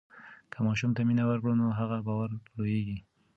[0.51, 2.97] که ماشوم ته مینه ورکړو نو هغه باوري لویېږي.